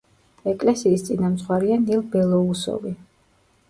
ეკლესიის 0.51 1.05
წინამძღვარია 1.11 1.79
ნილ 1.87 2.05
ბელოუსოვი. 2.19 2.99